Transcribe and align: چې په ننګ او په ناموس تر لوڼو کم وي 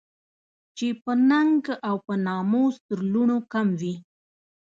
چې 0.77 0.87
په 1.03 1.11
ننګ 1.29 1.63
او 1.87 1.95
په 2.05 2.13
ناموس 2.25 2.75
تر 2.87 2.99
لوڼو 3.13 3.37
کم 3.51 3.67
وي 3.79 3.95